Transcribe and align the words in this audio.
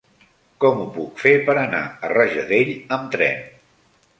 Com 0.63 0.79
ho 0.83 0.87
puc 0.95 1.21
fer 1.25 1.33
per 1.49 1.55
anar 1.65 1.83
a 1.91 2.09
Rajadell 2.15 2.73
amb 2.99 3.13
tren? 3.17 3.45